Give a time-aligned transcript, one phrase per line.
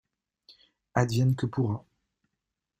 [0.95, 1.85] Advienne que pourra.